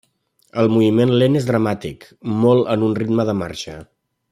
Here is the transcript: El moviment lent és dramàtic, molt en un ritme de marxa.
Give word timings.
El 0.61 0.69
moviment 0.75 1.11
lent 1.23 1.37
és 1.41 1.45
dramàtic, 1.51 2.09
molt 2.47 2.73
en 2.77 2.87
un 2.89 2.97
ritme 3.03 3.27
de 3.31 3.37
marxa. 3.45 3.79